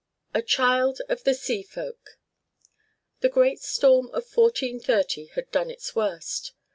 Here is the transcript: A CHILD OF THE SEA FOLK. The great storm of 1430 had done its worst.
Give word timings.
A 0.33 0.41
CHILD 0.41 0.99
OF 1.09 1.23
THE 1.25 1.35
SEA 1.35 1.61
FOLK. 1.61 2.17
The 3.19 3.29
great 3.29 3.59
storm 3.59 4.07
of 4.07 4.25
1430 4.35 5.27
had 5.35 5.51
done 5.51 5.69
its 5.69 5.95
worst. 5.95 6.53